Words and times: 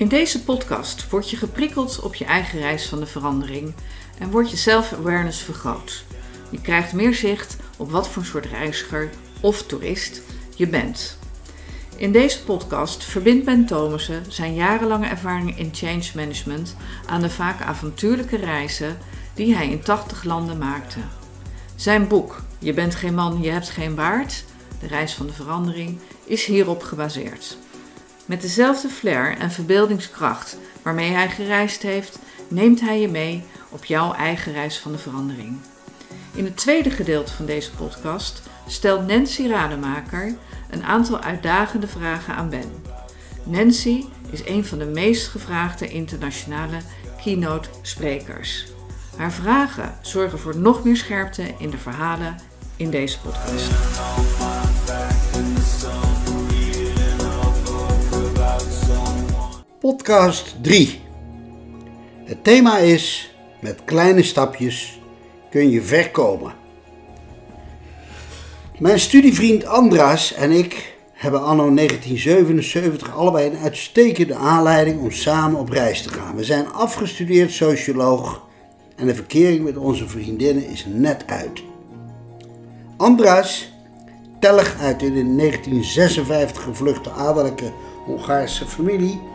In 0.00 0.08
deze 0.08 0.42
podcast 0.42 1.10
word 1.10 1.30
je 1.30 1.36
geprikkeld 1.36 2.00
op 2.00 2.14
je 2.14 2.24
eigen 2.24 2.58
reis 2.58 2.86
van 2.86 2.98
de 3.00 3.06
verandering 3.06 3.74
en 4.18 4.30
wordt 4.30 4.50
je 4.50 4.56
self-awareness 4.56 5.38
vergroot. 5.38 6.04
Je 6.50 6.60
krijgt 6.60 6.92
meer 6.92 7.14
zicht 7.14 7.56
op 7.76 7.90
wat 7.90 8.08
voor 8.08 8.24
soort 8.24 8.46
reiziger 8.46 9.10
of 9.40 9.62
toerist 9.62 10.22
je 10.56 10.68
bent. 10.68 11.18
In 11.96 12.12
deze 12.12 12.44
podcast 12.44 13.04
verbindt 13.04 13.44
Ben 13.44 13.66
Thomassen 13.66 14.24
zijn 14.28 14.54
jarenlange 14.54 15.06
ervaring 15.06 15.58
in 15.58 15.70
change 15.72 16.10
management 16.14 16.76
aan 17.06 17.20
de 17.20 17.30
vaak 17.30 17.62
avontuurlijke 17.62 18.36
reizen 18.36 18.98
die 19.34 19.54
hij 19.54 19.70
in 19.70 19.82
80 19.82 20.24
landen 20.24 20.58
maakte. 20.58 21.00
Zijn 21.74 22.08
boek 22.08 22.42
Je 22.58 22.74
bent 22.74 22.94
geen 22.94 23.14
man, 23.14 23.42
je 23.42 23.50
hebt 23.50 23.70
geen 23.70 23.94
baard, 23.94 24.44
de 24.80 24.86
reis 24.86 25.14
van 25.14 25.26
de 25.26 25.32
verandering, 25.32 25.98
is 26.24 26.44
hierop 26.44 26.82
gebaseerd. 26.82 27.58
Met 28.30 28.40
dezelfde 28.40 28.88
flair 28.88 29.38
en 29.38 29.50
verbeeldingskracht 29.50 30.58
waarmee 30.82 31.10
hij 31.10 31.30
gereisd 31.30 31.82
heeft, 31.82 32.18
neemt 32.48 32.80
hij 32.80 33.00
je 33.00 33.08
mee 33.08 33.44
op 33.68 33.84
jouw 33.84 34.12
eigen 34.12 34.52
reis 34.52 34.78
van 34.78 34.92
de 34.92 34.98
verandering. 34.98 35.58
In 36.34 36.44
het 36.44 36.56
tweede 36.56 36.90
gedeelte 36.90 37.32
van 37.32 37.46
deze 37.46 37.70
podcast 37.70 38.42
stelt 38.66 39.06
Nancy 39.06 39.48
Rademaker 39.48 40.34
een 40.70 40.84
aantal 40.84 41.20
uitdagende 41.20 41.86
vragen 41.86 42.34
aan 42.34 42.48
Ben. 42.48 42.72
Nancy 43.44 44.04
is 44.30 44.46
een 44.46 44.64
van 44.64 44.78
de 44.78 44.86
meest 44.86 45.28
gevraagde 45.28 45.88
internationale 45.88 46.78
keynote 47.22 47.68
sprekers. 47.82 48.66
Haar 49.16 49.32
vragen 49.32 49.94
zorgen 50.02 50.38
voor 50.38 50.56
nog 50.56 50.84
meer 50.84 50.96
scherpte 50.96 51.54
in 51.58 51.70
de 51.70 51.78
verhalen 51.78 52.36
in 52.76 52.90
deze 52.90 53.20
podcast. 53.20 53.70
Podcast 59.80 60.54
3. 60.62 61.00
Het 62.24 62.44
thema 62.44 62.78
is: 62.78 63.34
met 63.60 63.84
kleine 63.84 64.22
stapjes 64.22 65.00
kun 65.50 65.70
je 65.70 65.82
ver 65.82 66.10
komen. 66.10 66.52
Mijn 68.78 69.00
studievriend 69.00 69.64
Andras 69.64 70.34
en 70.34 70.50
ik 70.50 70.96
hebben 71.12 71.42
anno 71.42 71.74
1977 71.74 73.16
allebei 73.16 73.46
een 73.46 73.58
uitstekende 73.58 74.34
aanleiding 74.34 75.00
om 75.00 75.10
samen 75.10 75.60
op 75.60 75.68
reis 75.68 76.02
te 76.02 76.08
gaan. 76.08 76.36
We 76.36 76.44
zijn 76.44 76.72
afgestudeerd 76.72 77.52
socioloog 77.52 78.46
en 78.96 79.06
de 79.06 79.14
verkering 79.14 79.64
met 79.64 79.76
onze 79.76 80.08
vriendinnen 80.08 80.66
is 80.66 80.86
net 80.88 81.24
uit. 81.26 81.62
Andras, 82.96 83.72
tellig 84.40 84.76
uit 84.80 85.02
in 85.02 85.36
1956 85.36 86.62
gevluchte 86.62 87.10
adellijke 87.10 87.72
Hongaarse 88.04 88.66
familie, 88.66 89.29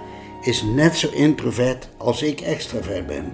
is 0.46 0.62
net 0.62 0.98
zo 0.98 1.10
introvert 1.12 1.90
als 1.98 2.22
ik 2.22 2.42
extravert 2.42 3.08
ben. 3.08 3.34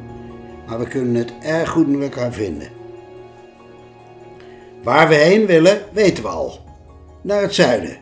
Maar 0.68 0.80
we 0.80 0.88
kunnen 0.88 1.16
het 1.16 1.34
erg 1.42 1.70
goed 1.70 1.88
met 1.88 2.02
elkaar 2.02 2.34
vinden. 2.34 2.68
Waar 4.84 5.08
we 5.08 5.16
heen 5.16 5.46
willen, 5.46 5.82
weten 5.92 6.24
we 6.24 6.30
al. 6.30 6.60
Naar 7.22 7.42
het 7.42 7.54
zuiden. 7.54 7.98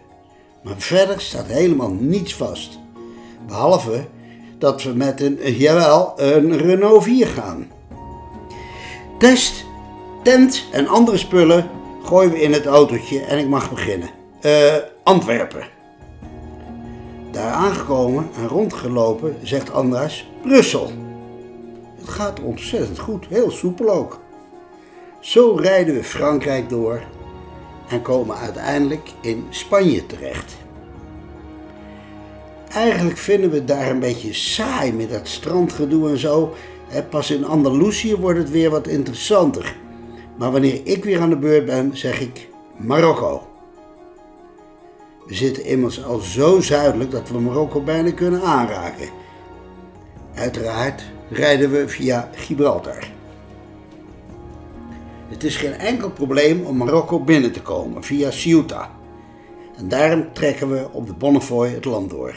Maar 0.63 0.77
verder 0.77 1.21
staat 1.21 1.47
helemaal 1.47 1.91
niets 1.91 2.35
vast. 2.35 2.79
Behalve 3.47 4.05
dat 4.57 4.83
we 4.83 4.93
met 4.93 5.21
een, 5.21 5.39
jawel, 5.57 6.13
een 6.15 6.57
Renault 6.57 7.03
4 7.03 7.27
gaan. 7.27 7.67
Test, 9.19 9.65
tent 10.23 10.65
en 10.71 10.87
andere 10.87 11.17
spullen 11.17 11.69
gooien 12.03 12.31
we 12.31 12.41
in 12.41 12.53
het 12.53 12.65
autootje 12.65 13.19
en 13.19 13.37
ik 13.37 13.47
mag 13.47 13.69
beginnen. 13.69 14.09
Eh, 14.41 14.75
Antwerpen. 15.03 15.78
Daar 17.31 17.51
aangekomen 17.51 18.29
en 18.35 18.47
rondgelopen 18.47 19.35
zegt 19.43 19.71
Andras 19.71 20.29
Brussel. 20.41 20.91
Het 21.95 22.09
gaat 22.09 22.41
ontzettend 22.41 22.99
goed, 22.99 23.27
heel 23.27 23.51
soepel 23.51 23.89
ook. 23.89 24.19
Zo 25.19 25.55
rijden 25.55 25.95
we 25.95 26.03
Frankrijk 26.03 26.69
door 26.69 27.01
en 27.87 28.01
komen 28.01 28.37
uiteindelijk 28.37 29.09
in 29.21 29.45
Spanje 29.49 30.05
terecht. 30.05 30.57
Eigenlijk 32.69 33.17
vinden 33.17 33.49
we 33.49 33.55
het 33.55 33.67
daar 33.67 33.89
een 33.89 33.99
beetje 33.99 34.33
saai 34.33 34.93
met 34.93 35.09
dat 35.09 35.27
strandgedoe 35.27 36.09
en 36.09 36.17
zo. 36.17 36.53
Pas 37.09 37.31
in 37.31 37.45
Andalusië 37.45 38.15
wordt 38.15 38.39
het 38.39 38.49
weer 38.49 38.69
wat 38.69 38.87
interessanter. 38.87 39.75
Maar 40.37 40.51
wanneer 40.51 40.81
ik 40.83 41.03
weer 41.03 41.21
aan 41.21 41.29
de 41.29 41.37
beurt 41.37 41.65
ben, 41.65 41.97
zeg 41.97 42.21
ik 42.21 42.49
Marokko. 42.77 43.48
We 45.29 45.35
zitten 45.35 45.65
immers 45.65 46.03
al 46.03 46.19
zo 46.19 46.59
zuidelijk 46.59 47.11
dat 47.11 47.29
we 47.29 47.39
Marokko 47.39 47.81
bijna 47.81 48.11
kunnen 48.11 48.41
aanraken. 48.41 49.09
Uiteraard 50.35 51.03
rijden 51.29 51.71
we 51.71 51.87
via 51.87 52.29
Gibraltar. 52.33 53.07
Het 55.27 55.43
is 55.43 55.55
geen 55.55 55.73
enkel 55.73 56.11
probleem 56.11 56.65
om 56.65 56.77
Marokko 56.77 57.19
binnen 57.19 57.51
te 57.51 57.61
komen 57.61 58.03
via 58.03 58.31
Ceuta. 58.31 58.91
En 59.77 59.87
daarom 59.87 60.33
trekken 60.33 60.69
we 60.69 60.87
op 60.91 61.07
de 61.07 61.13
Bonnefoy 61.13 61.69
het 61.69 61.85
land 61.85 62.09
door. 62.09 62.35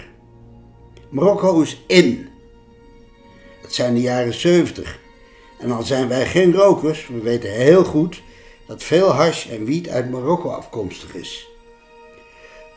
Marokko 1.09 1.61
is 1.61 1.83
in. 1.87 2.29
Het 3.63 3.75
zijn 3.75 3.95
de 3.95 4.01
jaren 4.01 4.35
70. 4.35 4.99
En 5.59 5.71
al 5.71 5.83
zijn 5.83 6.09
wij 6.09 6.27
geen 6.27 6.55
rokers, 6.55 7.07
we 7.07 7.21
weten 7.21 7.51
heel 7.51 7.85
goed 7.85 8.23
dat 8.67 8.83
veel 8.83 9.09
hash 9.09 9.49
en 9.49 9.65
wiet 9.65 9.89
uit 9.89 10.11
Marokko 10.11 10.49
afkomstig 10.49 11.15
is. 11.15 11.52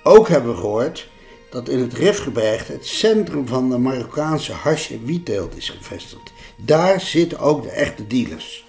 Ook 0.07 0.27
hebben 0.27 0.51
we 0.51 0.57
gehoord 0.57 1.09
dat 1.49 1.69
in 1.69 1.79
het 1.79 1.93
Rifgebergte 1.93 2.71
het 2.71 2.85
centrum 2.85 3.47
van 3.47 3.69
de 3.69 3.77
Marokkaanse 3.77 4.53
hash- 4.53 4.91
en 4.91 5.05
wietteelt 5.05 5.57
is 5.57 5.69
gevestigd. 5.69 6.33
Daar 6.55 7.01
zitten 7.01 7.39
ook 7.39 7.63
de 7.63 7.69
echte 7.69 8.07
dealers. 8.07 8.65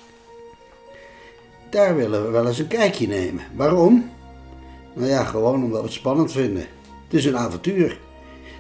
Daar 1.71 1.97
willen 1.97 2.25
we 2.25 2.31
wel 2.31 2.47
eens 2.47 2.59
een 2.59 2.67
kijkje 2.67 3.07
nemen. 3.07 3.45
Waarom? 3.55 4.11
Nou 4.95 5.09
ja, 5.09 5.25
gewoon 5.25 5.63
omdat 5.65 5.81
we 5.81 5.87
het 5.87 5.95
spannend 5.95 6.33
vinden. 6.33 6.67
Het 7.05 7.15
is 7.15 7.25
een 7.25 7.37
avontuur. 7.37 7.99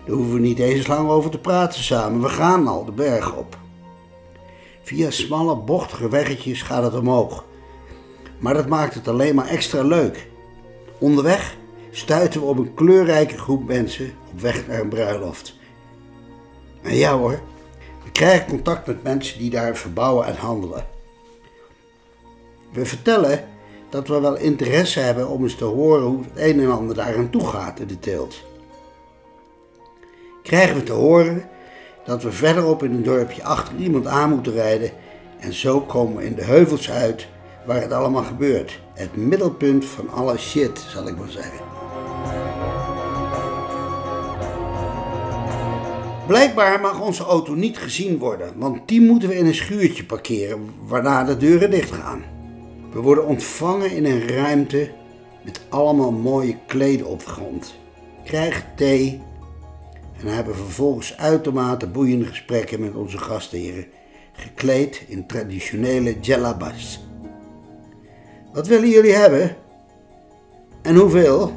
Daar 0.05 0.15
hoeven 0.15 0.35
we 0.35 0.41
niet 0.41 0.59
eens 0.59 0.87
lang 0.87 1.09
over 1.09 1.31
te 1.31 1.39
praten 1.39 1.83
samen. 1.83 2.23
We 2.23 2.29
gaan 2.29 2.69
al 2.69 2.85
de 2.85 2.93
berg 2.93 3.37
op. 3.37 3.59
Via 4.83 5.11
smalle, 5.11 5.57
bochtige 5.57 6.09
weggetjes 6.09 6.63
gaat 6.63 6.83
het 6.83 6.95
omhoog. 6.95 7.45
Maar 8.39 8.55
dat 8.55 8.69
maakt 8.69 8.95
het 8.95 9.09
alleen 9.09 9.35
maar 9.35 9.49
extra 9.49 9.83
leuk. 9.83 10.29
Onderweg 10.99 11.57
stuiten 11.97 12.41
we 12.41 12.47
op 12.47 12.59
een 12.59 12.75
kleurrijke 12.75 13.39
groep 13.39 13.67
mensen 13.67 14.13
op 14.33 14.41
weg 14.41 14.67
naar 14.67 14.81
een 14.81 14.89
bruiloft. 14.89 15.57
En 16.83 16.95
ja 16.95 17.19
hoor, 17.19 17.41
we 18.05 18.11
krijgen 18.13 18.49
contact 18.49 18.87
met 18.87 19.03
mensen 19.03 19.39
die 19.39 19.51
daar 19.51 19.77
verbouwen 19.77 20.27
en 20.27 20.37
handelen. 20.37 20.87
We 22.73 22.87
vertellen 22.87 23.45
dat 23.91 24.09
we 24.09 24.21
wel 24.21 24.37
interesse 24.37 25.01
hebben 25.01 25.29
om 25.29 25.43
eens 25.43 25.55
te 25.55 25.65
horen 25.65 26.07
hoe 26.07 26.23
het 26.23 26.31
een 26.35 26.61
en 26.61 26.71
ander 26.71 26.95
daar 26.95 27.17
aan 27.17 27.31
toe 27.31 27.47
gaat 27.47 27.81
in 27.81 27.87
de 27.87 27.99
teelt. 27.99 28.45
Krijgen 30.43 30.77
we 30.77 30.83
te 30.83 30.93
horen 30.93 31.49
dat 32.05 32.23
we 32.23 32.33
verderop 32.33 32.83
in 32.83 32.95
een 32.95 33.03
dorpje 33.03 33.45
achter 33.45 33.77
iemand 33.77 34.07
aan 34.07 34.31
moeten 34.31 34.53
rijden 34.53 34.91
en 35.39 35.53
zo 35.53 35.81
komen 35.81 36.17
we 36.17 36.25
in 36.25 36.35
de 36.35 36.45
heuvels 36.45 36.91
uit 36.91 37.27
waar 37.67 37.81
het 37.81 37.93
allemaal 37.93 38.25
gebeurt. 38.25 38.81
Het 38.95 39.17
middelpunt 39.17 39.85
van 39.85 40.11
alle 40.11 40.39
shit, 40.39 40.79
zal 40.79 41.09
ik 41.09 41.17
maar 41.17 41.31
zeggen. 41.31 41.76
Blijkbaar 46.27 46.81
mag 46.81 47.01
onze 47.01 47.25
auto 47.25 47.55
niet 47.55 47.79
gezien 47.79 48.19
worden, 48.19 48.59
want 48.59 48.89
die 48.89 49.01
moeten 49.01 49.29
we 49.29 49.37
in 49.37 49.47
een 49.47 49.55
schuurtje 49.55 50.05
parkeren, 50.05 50.71
waarna 50.87 51.25
de 51.25 51.37
deuren 51.37 51.71
dicht 51.71 51.91
gaan. 51.91 52.25
We 52.93 53.01
worden 53.01 53.27
ontvangen 53.27 53.91
in 53.91 54.05
een 54.05 54.29
ruimte 54.29 54.91
met 55.45 55.61
allemaal 55.69 56.13
mooie 56.13 56.57
kleden 56.67 57.07
op 57.07 57.19
de 57.19 57.27
grond. 57.27 57.75
Krijgen 58.25 58.65
thee 58.77 59.21
en 60.21 60.27
hebben 60.27 60.57
vervolgens 60.57 61.17
uitermate 61.17 61.87
boeiende 61.87 62.27
gesprekken 62.27 62.81
met 62.81 62.95
onze 62.95 63.19
gastheren, 63.19 63.87
gekleed 64.33 65.05
in 65.09 65.27
traditionele 65.27 66.21
djellabas. 66.21 67.05
Wat 68.53 68.67
willen 68.67 68.89
jullie 68.89 69.15
hebben? 69.15 69.57
En 70.83 70.97
hoeveel? 70.97 71.53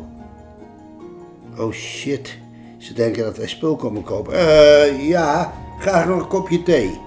Oh 1.57 1.71
shit, 1.71 2.37
ze 2.79 2.93
denken 2.93 3.23
dat 3.23 3.37
wij 3.37 3.47
spul 3.47 3.75
komen 3.75 4.03
kopen. 4.03 4.33
Eh, 4.33 5.07
ja, 5.07 5.53
graag 5.79 6.07
nog 6.07 6.19
een 6.19 6.27
kopje 6.27 6.63
thee. 6.63 6.99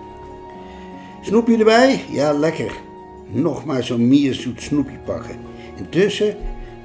Snoepje 1.22 1.56
erbij? 1.56 2.04
Ja, 2.10 2.32
lekker. 2.32 2.72
Nog 3.28 3.64
maar 3.64 3.82
zo'n 3.82 4.08
mierzoet 4.08 4.62
snoepje 4.62 4.96
pakken. 5.04 5.36
Intussen 5.76 6.36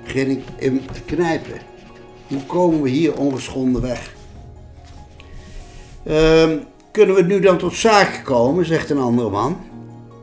begin 0.04 0.30
ik 0.30 0.44
hem 0.56 0.82
te 0.92 1.02
knijpen. 1.02 1.60
Hoe 2.28 2.44
komen 2.46 2.82
we 2.82 2.90
hier 2.90 3.18
ongeschonden 3.18 3.82
weg? 3.82 4.16
Ehm, 6.04 6.58
kunnen 6.92 7.16
we 7.16 7.22
nu 7.22 7.40
dan 7.40 7.58
tot 7.58 7.74
zaken 7.74 8.24
komen, 8.24 8.66
zegt 8.66 8.90
een 8.90 8.98
andere 8.98 9.30
man. 9.30 9.58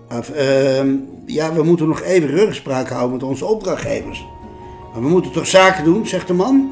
Ehm, 0.09 0.95
ja, 1.27 1.53
we 1.53 1.63
moeten 1.63 1.89
nog 1.89 2.03
even 2.03 2.29
rugspraak 2.29 2.89
houden 2.89 3.13
met 3.13 3.23
onze 3.23 3.47
opdrachtgevers. 3.47 4.25
Maar 4.93 5.03
we 5.03 5.09
moeten 5.09 5.33
toch 5.33 5.47
zaken 5.47 5.85
doen, 5.85 6.07
zegt 6.07 6.27
de 6.27 6.35
man. 6.35 6.71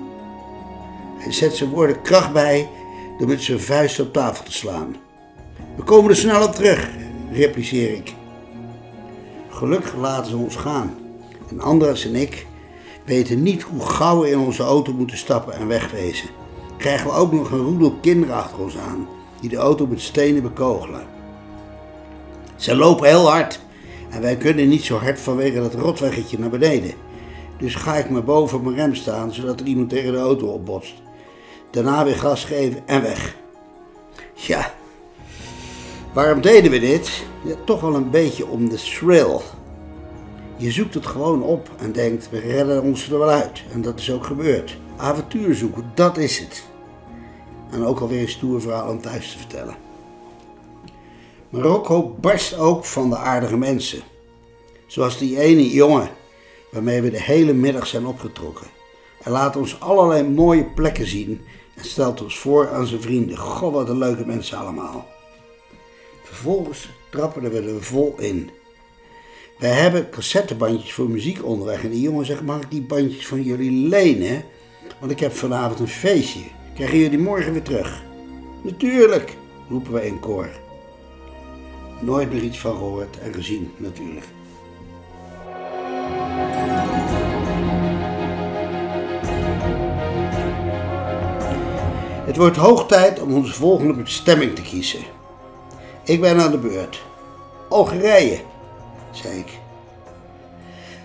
Hij 1.22 1.32
zet 1.32 1.56
zijn 1.56 1.70
woorden 1.70 2.02
kracht 2.02 2.32
bij 2.32 2.68
door 3.18 3.28
met 3.28 3.42
zijn 3.42 3.60
vuist 3.60 4.00
op 4.00 4.12
tafel 4.12 4.44
te 4.44 4.52
slaan. 4.52 4.96
We 5.76 5.82
komen 5.82 6.10
er 6.10 6.16
snel 6.16 6.46
op 6.46 6.54
terug, 6.54 6.88
repliceer 7.32 7.92
ik. 7.92 8.14
Gelukkig 9.48 9.94
laten 9.96 10.30
ze 10.30 10.36
ons 10.36 10.56
gaan. 10.56 10.94
En 11.50 11.60
Andras 11.60 12.04
en 12.04 12.14
ik 12.14 12.46
weten 13.04 13.42
niet 13.42 13.62
hoe 13.62 13.80
gauw 13.80 14.20
we 14.20 14.30
in 14.30 14.38
onze 14.38 14.62
auto 14.62 14.92
moeten 14.92 15.16
stappen 15.16 15.54
en 15.54 15.66
wegwezen. 15.66 16.28
Krijgen 16.76 17.06
we 17.06 17.12
ook 17.12 17.32
nog 17.32 17.50
een 17.50 17.64
roedel 17.64 17.92
kinderen 18.00 18.34
achter 18.36 18.58
ons 18.58 18.76
aan, 18.76 19.08
die 19.40 19.50
de 19.50 19.56
auto 19.56 19.86
met 19.86 20.00
stenen 20.00 20.42
bekogelen. 20.42 21.06
Ze 22.56 22.76
lopen 22.76 23.08
heel 23.08 23.30
hard 23.30 23.60
en 24.10 24.20
wij 24.20 24.36
kunnen 24.36 24.68
niet 24.68 24.84
zo 24.84 24.96
hard 24.96 25.20
vanwege 25.20 25.60
dat 25.60 25.74
rotweggetje 25.74 26.38
naar 26.38 26.50
beneden. 26.50 26.92
Dus 27.58 27.74
ga 27.74 27.96
ik 27.96 28.10
maar 28.10 28.24
boven 28.24 28.62
mijn 28.62 28.76
rem 28.76 28.94
staan, 28.94 29.34
zodat 29.34 29.60
er 29.60 29.66
iemand 29.66 29.88
tegen 29.88 30.12
de 30.12 30.18
auto 30.18 30.46
opbotst. 30.46 30.94
Daarna 31.72 32.04
weer 32.04 32.18
gas 32.18 32.44
geven 32.44 32.82
en 32.86 33.02
weg. 33.02 33.36
Ja, 34.32 34.74
waarom 36.12 36.40
deden 36.40 36.70
we 36.70 36.78
dit? 36.78 37.22
Toch 37.64 37.80
wel 37.80 37.94
een 37.94 38.10
beetje 38.10 38.46
om 38.46 38.68
de 38.68 38.76
thrill. 38.76 39.40
Je 40.56 40.70
zoekt 40.70 40.94
het 40.94 41.06
gewoon 41.06 41.42
op 41.42 41.70
en 41.78 41.92
denkt, 41.92 42.30
we 42.30 42.38
redden 42.38 42.82
ons 42.82 43.10
er 43.10 43.18
wel 43.18 43.28
uit. 43.28 43.62
En 43.72 43.82
dat 43.82 43.98
is 43.98 44.10
ook 44.10 44.24
gebeurd. 44.24 44.78
Avontuur 44.96 45.54
zoeken, 45.54 45.90
dat 45.94 46.16
is 46.16 46.38
het. 46.38 46.62
En 47.70 47.84
ook 47.84 48.00
alweer 48.00 48.20
een 48.20 48.28
stoer 48.28 48.60
verhaal 48.60 48.90
om 48.90 49.00
thuis 49.00 49.32
te 49.32 49.38
vertellen. 49.38 49.76
Marokko 51.48 52.16
barst 52.20 52.58
ook 52.58 52.84
van 52.84 53.10
de 53.10 53.16
aardige 53.16 53.56
mensen. 53.56 54.00
Zoals 54.86 55.18
die 55.18 55.40
ene 55.40 55.70
jongen 55.70 56.08
waarmee 56.70 57.02
we 57.02 57.10
de 57.10 57.22
hele 57.22 57.52
middag 57.52 57.86
zijn 57.86 58.06
opgetrokken. 58.06 58.66
Hij 59.22 59.32
laat 59.32 59.56
ons 59.56 59.80
allerlei 59.80 60.28
mooie 60.28 60.64
plekken 60.64 61.06
zien 61.06 61.40
en 61.74 61.84
stelt 61.84 62.22
ons 62.22 62.38
voor 62.38 62.70
aan 62.70 62.86
zijn 62.86 63.02
vrienden. 63.02 63.36
God, 63.36 63.72
wat 63.72 63.88
een 63.88 63.98
leuke 63.98 64.26
mensen 64.26 64.58
allemaal. 64.58 65.08
Vervolgens 66.24 66.88
trappen 67.10 67.50
we 67.50 67.60
er 67.60 67.82
vol 67.82 68.14
in. 68.18 68.50
Wij 69.58 69.70
hebben 69.70 70.10
cassettebandjes 70.10 70.92
voor 70.92 71.10
muziek 71.10 71.44
onderweg 71.44 71.84
en 71.84 71.90
die 71.90 72.00
jongen 72.00 72.26
zegt, 72.26 72.42
mag 72.42 72.60
ik 72.60 72.70
die 72.70 72.82
bandjes 72.82 73.26
van 73.26 73.42
jullie 73.42 73.88
lenen? 73.88 74.44
Want 75.00 75.12
ik 75.12 75.20
heb 75.20 75.32
vanavond 75.32 75.80
een 75.80 75.88
feestje. 75.88 76.40
Krijgen 76.74 76.98
jullie 76.98 77.18
morgen 77.18 77.52
weer 77.52 77.62
terug? 77.62 78.02
Natuurlijk, 78.62 79.36
roepen 79.68 79.92
we 79.92 80.06
in 80.06 80.20
koor. 80.20 80.48
Nooit 82.00 82.32
meer 82.32 82.42
iets 82.42 82.58
van 82.58 82.76
gehoord 82.76 83.18
en 83.18 83.34
gezien 83.34 83.70
natuurlijk. 83.76 84.26
Het 92.32 92.40
wordt 92.40 92.56
hoog 92.56 92.86
tijd 92.86 93.20
om 93.20 93.34
onze 93.34 93.52
volgende 93.52 94.02
bestemming 94.02 94.54
te 94.54 94.62
kiezen. 94.62 95.00
Ik 96.04 96.20
ben 96.20 96.40
aan 96.40 96.50
de 96.50 96.58
beurt. 96.58 97.02
Algerije, 97.68 98.40
zei 99.10 99.38
ik. 99.38 99.58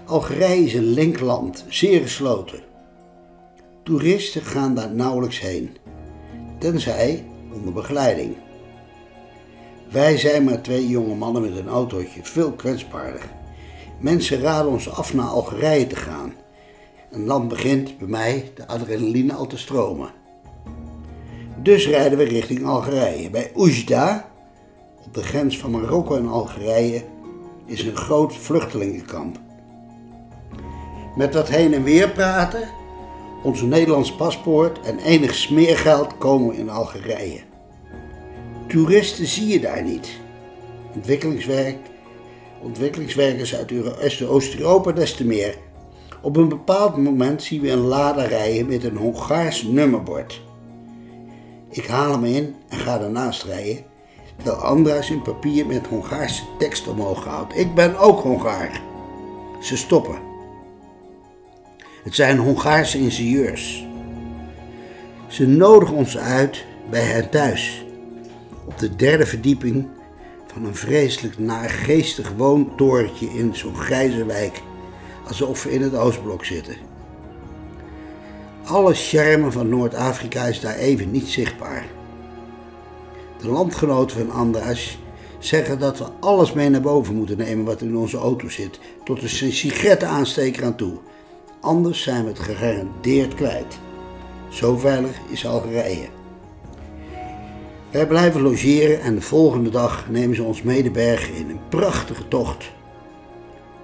Algerije 0.05 0.63
is 0.63 0.73
een 0.73 0.93
linkland, 0.93 1.65
zeer 1.69 2.01
gesloten. 2.01 2.59
Toeristen 3.83 4.41
gaan 4.41 4.75
daar 4.75 4.91
nauwelijks 4.91 5.39
heen, 5.39 5.77
tenzij 6.59 7.25
onder 7.53 7.73
begeleiding. 7.73 8.35
Wij 9.91 10.17
zijn 10.17 10.43
maar 10.43 10.61
twee 10.61 10.87
jonge 10.87 11.15
mannen 11.15 11.41
met 11.41 11.57
een 11.57 11.69
autootje, 11.69 12.19
veel 12.23 12.51
kwetsbaarder. 12.51 13.29
Mensen 13.99 14.41
raden 14.41 14.71
ons 14.71 14.89
af 14.91 15.13
naar 15.13 15.27
Algerije 15.27 15.87
te 15.87 15.95
gaan. 15.95 16.33
En 17.11 17.25
dan 17.25 17.47
begint 17.47 17.97
bij 17.97 18.07
mij 18.07 18.51
de 18.55 18.67
adrenaline 18.67 19.33
al 19.33 19.47
te 19.47 19.57
stromen. 19.57 20.16
Dus 21.67 21.87
rijden 21.87 22.17
we 22.17 22.23
richting 22.23 22.65
Algerije. 22.65 23.29
Bij 23.29 23.51
Oujda, 23.55 24.29
op 25.05 25.13
de 25.13 25.23
grens 25.23 25.57
van 25.57 25.71
Marokko 25.71 26.15
en 26.15 26.27
Algerije, 26.27 27.03
is 27.65 27.83
een 27.83 27.95
groot 27.95 28.35
vluchtelingenkamp. 28.35 29.39
Met 31.15 31.33
wat 31.33 31.49
heen 31.49 31.73
en 31.73 31.83
weer 31.83 32.09
praten, 32.09 32.69
ons 33.43 33.61
Nederlands 33.61 34.15
paspoort 34.15 34.79
en 34.81 34.99
enig 34.99 35.35
smeergeld 35.35 36.17
komen 36.17 36.49
we 36.49 36.57
in 36.57 36.69
Algerije. 36.69 37.39
Toeristen 38.67 39.25
zie 39.25 39.47
je 39.47 39.59
daar 39.59 39.83
niet. 39.83 40.09
Ontwikkelingswerk, 40.95 41.77
ontwikkelingswerkers 42.61 43.55
uit 43.55 44.27
Oost-Europa 44.27 44.91
des 44.91 45.15
te 45.15 45.25
meer. 45.25 45.55
Op 46.21 46.37
een 46.37 46.49
bepaald 46.49 46.97
moment 46.97 47.43
zien 47.43 47.61
we 47.61 47.71
een 47.71 47.87
lada 47.87 48.23
rijden 48.23 48.67
met 48.67 48.83
een 48.83 48.97
Hongaars 48.97 49.63
nummerbord. 49.63 50.45
Ik 51.69 51.87
haal 51.87 52.11
hem 52.11 52.25
in 52.25 52.55
en 52.67 52.77
ga 52.77 53.01
ernaast 53.01 53.43
rijden, 53.43 53.83
terwijl 54.35 54.57
Andras 54.57 55.09
een 55.09 55.21
papier 55.21 55.65
met 55.65 55.87
Hongaarse 55.87 56.43
tekst 56.57 56.87
omhoog 56.87 57.25
houdt. 57.25 57.57
Ik 57.57 57.75
ben 57.75 57.97
ook 57.97 58.19
Hongaar. 58.19 58.81
Ze 59.61 59.77
stoppen. 59.77 60.19
Het 62.03 62.15
zijn 62.15 62.37
Hongaarse 62.37 62.99
ingenieurs. 62.99 63.85
Ze 65.27 65.47
nodigen 65.47 65.95
ons 65.95 66.17
uit 66.17 66.65
bij 66.89 67.01
hen 67.03 67.29
thuis, 67.29 67.85
op 68.65 68.77
de 68.77 68.95
derde 68.95 69.25
verdieping 69.25 69.87
van 70.47 70.65
een 70.65 70.75
vreselijk 70.75 71.39
naargeestig 71.39 72.33
woontorentje 72.37 73.27
in 73.27 73.55
zo'n 73.55 73.75
grijze 73.75 74.25
wijk, 74.25 74.61
alsof 75.27 75.63
we 75.63 75.71
in 75.71 75.81
het 75.81 75.95
Oostblok 75.95 76.45
zitten. 76.45 76.75
Alle 78.67 78.93
charme 78.93 79.51
van 79.51 79.69
Noord-Afrika 79.69 80.45
is 80.45 80.59
daar 80.59 80.75
even 80.75 81.11
niet 81.11 81.27
zichtbaar. 81.27 81.85
De 83.41 83.47
landgenoten 83.47 84.17
van 84.17 84.31
Andras 84.31 84.97
zeggen 85.39 85.79
dat 85.79 85.97
we 85.97 86.05
alles 86.19 86.53
mee 86.53 86.69
naar 86.69 86.81
boven 86.81 87.15
moeten 87.15 87.37
nemen 87.37 87.65
wat 87.65 87.81
in 87.81 87.97
onze 87.97 88.17
auto 88.17 88.49
zit, 88.49 88.79
tot 89.03 89.21
een 89.21 89.29
sigarettenaansteker 89.29 90.65
aan 90.65 90.75
toe. 90.75 90.97
Anders 91.61 92.01
zijn 92.01 92.23
we 92.23 92.29
het 92.29 92.39
gegarandeerd 92.39 93.35
kwijt. 93.35 93.79
Zo 94.49 94.77
veilig 94.77 95.17
is 95.29 95.45
Algerije. 95.45 96.07
Wij 97.91 98.07
blijven 98.07 98.41
logeren 98.41 99.01
en 99.01 99.15
de 99.15 99.21
volgende 99.21 99.69
dag 99.69 100.09
nemen 100.09 100.35
ze 100.35 100.43
ons 100.43 100.61
mee 100.61 100.83
de 100.83 100.91
bergen 100.91 101.35
in. 101.35 101.49
Een 101.49 101.67
prachtige 101.69 102.27
tocht. 102.27 102.71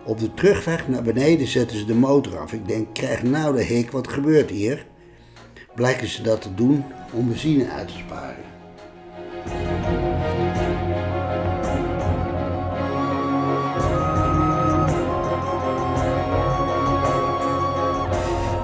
Op 0.05 0.19
de 0.19 0.33
terugweg 0.33 0.87
naar 0.87 1.03
beneden 1.03 1.47
zetten 1.47 1.77
ze 1.77 1.85
de 1.85 1.95
motor 1.95 2.37
af. 2.37 2.53
Ik 2.53 2.67
denk, 2.67 2.93
krijg 2.93 3.23
nou 3.23 3.55
de 3.55 3.63
hik, 3.63 3.91
wat 3.91 4.07
gebeurt 4.07 4.49
hier? 4.49 4.85
Blijken 5.75 6.07
ze 6.07 6.21
dat 6.21 6.41
te 6.41 6.53
doen 6.53 6.83
om 7.13 7.27
benzine 7.27 7.69
uit 7.69 7.87
te 7.87 7.93
sparen. 7.93 8.43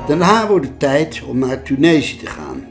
Daarna 0.08 0.48
wordt 0.48 0.66
het 0.66 0.80
tijd 0.80 1.24
om 1.24 1.40
naar 1.40 1.64
Tunesië 1.64 2.18
te 2.18 2.26
gaan. 2.26 2.68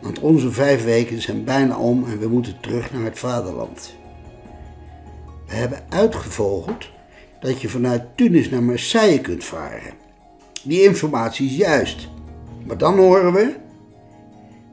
Want 0.00 0.18
onze 0.18 0.50
vijf 0.50 0.84
weken 0.84 1.22
zijn 1.22 1.44
bijna 1.44 1.78
om 1.78 2.04
en 2.04 2.18
we 2.18 2.28
moeten 2.28 2.60
terug 2.60 2.92
naar 2.92 3.04
het 3.04 3.18
vaderland. 3.18 3.94
We 5.46 5.54
hebben 5.54 5.84
uitgevogeld 5.88 6.90
dat 7.40 7.60
je 7.60 7.68
vanuit 7.68 8.02
Tunis 8.16 8.50
naar 8.50 8.62
Marseille 8.62 9.20
kunt 9.20 9.44
varen. 9.44 9.92
Die 10.62 10.82
informatie 10.82 11.46
is 11.46 11.56
juist. 11.56 12.08
Maar 12.66 12.78
dan 12.78 12.96
horen 12.98 13.32
we, 13.32 13.54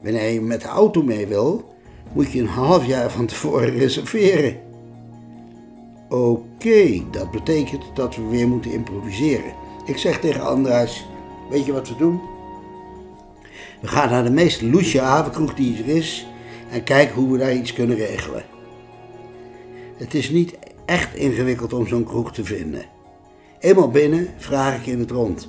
wanneer 0.02 0.30
je 0.30 0.40
met 0.40 0.60
de 0.60 0.68
auto 0.68 1.02
mee 1.02 1.26
wil, 1.26 1.74
moet 2.12 2.32
je 2.32 2.40
een 2.40 2.46
half 2.46 2.86
jaar 2.86 3.10
van 3.10 3.26
tevoren 3.26 3.70
reserveren. 3.70 4.56
Oké, 6.08 7.02
dat 7.10 7.30
betekent 7.30 7.84
dat 7.94 8.16
we 8.16 8.22
weer 8.22 8.48
moeten 8.48 8.72
improviseren. 8.72 9.52
Ik 9.86 9.96
zeg 9.98 10.20
tegen 10.20 10.46
Andras, 10.46 11.06
weet 11.50 11.66
je 11.66 11.72
wat 11.72 11.88
we 11.88 11.96
doen? 11.96 12.20
We 13.80 13.88
gaan 13.88 14.10
naar 14.10 14.24
de 14.24 14.30
meest 14.30 14.62
loesje 14.62 15.00
avondkroeg 15.00 15.54
die 15.54 15.78
er 15.78 15.96
is 15.96 16.26
en 16.70 16.84
kijken 16.84 17.14
hoe 17.14 17.32
we 17.32 17.38
daar 17.38 17.54
iets 17.54 17.72
kunnen 17.72 17.96
regelen. 17.96 18.44
Het 19.96 20.14
is 20.14 20.30
niet 20.30 20.56
echt 20.88 21.14
ingewikkeld 21.14 21.72
om 21.72 21.86
zo'n 21.86 22.04
kroeg 22.04 22.32
te 22.32 22.44
vinden. 22.44 22.84
Eenmaal 23.58 23.90
binnen 23.90 24.28
vraag 24.36 24.76
ik 24.76 24.86
in 24.86 24.98
het 24.98 25.10
rond. 25.10 25.48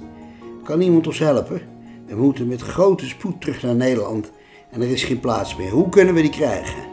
Kan 0.64 0.82
iemand 0.82 1.08
ons 1.08 1.20
helpen? 1.20 1.62
We 2.06 2.16
moeten 2.16 2.48
met 2.48 2.62
grote 2.62 3.08
spoed 3.08 3.42
terug 3.42 3.62
naar 3.62 3.76
Nederland 3.76 4.32
en 4.72 4.82
er 4.82 4.90
is 4.90 5.04
geen 5.04 5.20
plaats 5.20 5.56
meer. 5.56 5.70
Hoe 5.70 5.90
kunnen 5.90 6.14
we 6.14 6.22
die 6.22 6.30
krijgen? 6.30 6.84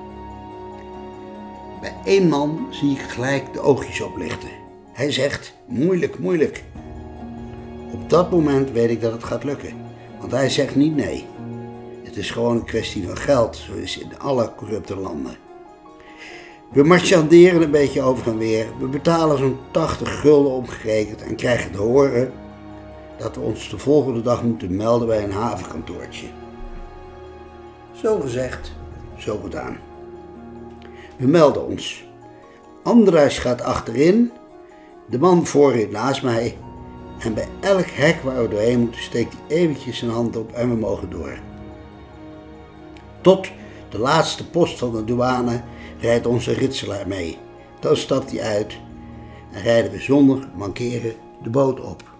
Bij 1.80 1.94
één 2.04 2.28
man 2.28 2.66
zie 2.70 2.90
ik 2.90 3.00
gelijk 3.00 3.52
de 3.52 3.60
oogjes 3.60 4.00
oplichten. 4.00 4.50
Hij 4.92 5.12
zegt: 5.12 5.54
moeilijk, 5.66 6.18
moeilijk. 6.18 6.64
Op 7.92 8.10
dat 8.10 8.30
moment 8.30 8.70
weet 8.70 8.90
ik 8.90 9.00
dat 9.00 9.12
het 9.12 9.24
gaat 9.24 9.44
lukken, 9.44 9.74
want 10.20 10.32
hij 10.32 10.50
zegt 10.50 10.76
niet 10.76 10.96
nee. 10.96 11.24
Het 12.02 12.16
is 12.16 12.30
gewoon 12.30 12.56
een 12.56 12.64
kwestie 12.64 13.06
van 13.06 13.16
geld, 13.16 13.56
zoals 13.56 13.98
in 13.98 14.18
alle 14.18 14.52
corrupte 14.56 14.96
landen. 14.96 15.45
We 16.72 16.82
marchanderen 16.82 17.62
een 17.62 17.70
beetje 17.70 18.02
over 18.02 18.26
en 18.26 18.38
weer. 18.38 18.66
We 18.78 18.86
betalen 18.86 19.38
zo'n 19.38 19.58
80 19.70 20.20
gulden 20.20 20.52
omgerekend 20.52 21.22
en 21.22 21.36
krijgen 21.36 21.72
te 21.72 21.78
horen 21.78 22.32
dat 23.18 23.36
we 23.36 23.40
ons 23.40 23.70
de 23.70 23.78
volgende 23.78 24.22
dag 24.22 24.42
moeten 24.42 24.76
melden 24.76 25.08
bij 25.08 25.24
een 25.24 25.32
havenkantoortje. 25.32 26.26
Zo 27.92 28.20
gezegd, 28.20 28.72
Zo 29.16 29.38
gedaan. 29.42 29.78
We 31.16 31.26
melden 31.26 31.66
ons. 31.66 32.04
Andras 32.82 33.38
gaat 33.38 33.62
achterin, 33.62 34.32
de 35.08 35.18
man 35.18 35.46
voorin 35.46 35.90
naast 35.90 36.22
mij. 36.22 36.56
En 37.18 37.34
bij 37.34 37.48
elk 37.60 37.86
hek 37.86 38.22
waar 38.22 38.42
we 38.42 38.48
doorheen 38.48 38.80
moeten 38.80 39.02
steekt 39.02 39.34
hij 39.46 39.56
eventjes 39.56 39.98
zijn 39.98 40.10
hand 40.10 40.36
op 40.36 40.52
en 40.52 40.68
we 40.68 40.76
mogen 40.76 41.10
door. 41.10 41.38
Tot 43.20 43.50
de 43.88 43.98
laatste 43.98 44.50
post 44.50 44.78
van 44.78 44.92
de 44.92 45.04
douane 45.04 45.62
rijdt 46.00 46.26
onze 46.26 46.52
ritselaar 46.52 47.08
mee. 47.08 47.38
Dan 47.80 47.96
stapt 47.96 48.30
hij 48.30 48.40
uit 48.40 48.76
en 49.52 49.62
rijden 49.62 49.90
we 49.90 50.00
zonder 50.00 50.48
mankeren 50.56 51.14
de 51.42 51.50
boot 51.50 51.80
op. 51.80 52.14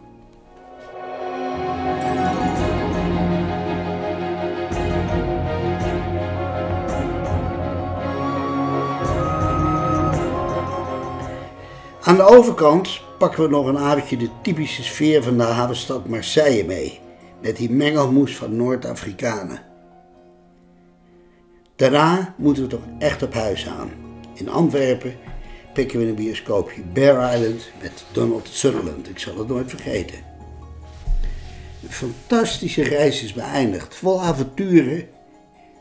Aan 12.06 12.16
de 12.16 12.23
overkant 12.23 13.00
pakken 13.18 13.42
we 13.42 13.49
nog 13.49 13.66
een 13.66 13.78
avondje 13.78 14.16
de 14.16 14.28
typische 14.42 14.83
sfeer 14.83 15.23
van 15.23 15.37
de 15.37 15.42
havenstad 15.42 16.09
Marseille 16.09 16.64
mee, 16.64 17.00
met 17.42 17.56
die 17.56 17.71
mengelmoes 17.71 18.37
van 18.37 18.56
Noord-Afrikanen. 18.56 19.75
Daarna 21.76 22.35
moeten 22.37 22.62
we 22.62 22.68
toch 22.68 22.85
echt 22.99 23.23
op 23.23 23.35
huis 23.35 23.68
aan. 23.68 23.90
In 24.35 24.49
Antwerpen 24.49 25.14
pikken 25.73 25.99
we 25.99 26.06
een 26.06 26.14
bioscoopje 26.14 26.83
Bear 26.92 27.35
Island 27.35 27.71
met 27.83 28.04
Donald 28.12 28.49
Sutherland. 28.50 29.09
Ik 29.09 29.18
zal 29.18 29.38
het 29.38 29.49
nooit 29.49 29.71
vergeten. 29.71 30.18
Een 31.83 31.92
fantastische 31.92 32.83
reis 32.83 33.23
is 33.23 33.33
beëindigd, 33.33 33.95
vol 33.95 34.23
avonturen 34.23 35.09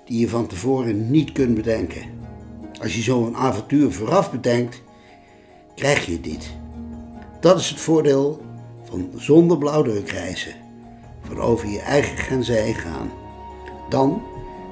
die 0.06 0.20
je 0.20 0.30
van 0.30 0.48
tevoren 0.48 1.12
niet 1.12 1.32
kunt 1.32 1.56
bedenken. 1.56 2.04
Als 2.82 2.96
je 2.96 3.02
zo'n 3.02 3.36
avontuur 3.36 3.92
vooraf 3.92 4.32
bedenkt, 4.32 4.82
krijg 5.75 6.06
je 6.06 6.22
dit. 6.22 6.50
Dat 7.40 7.60
is 7.60 7.70
het 7.70 7.80
voordeel 7.80 8.42
van 8.84 9.12
zonder 9.16 9.58
blauwdruk 9.58 10.10
reizen. 10.10 10.54
Van 11.22 11.40
over 11.40 11.68
je 11.68 11.80
eigen 11.80 12.18
grenzen 12.18 12.64
heen 12.64 12.75
gaan. 12.75 13.12
Dan 13.90 14.22